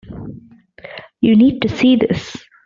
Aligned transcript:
You 1.19 1.35
need 1.35 1.61
to 1.61 1.69
see 1.69 1.95
this. 1.95 2.35